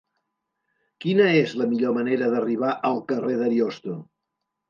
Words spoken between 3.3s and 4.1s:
d'Ariosto?